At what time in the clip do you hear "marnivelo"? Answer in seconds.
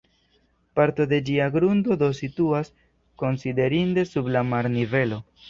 4.55-5.23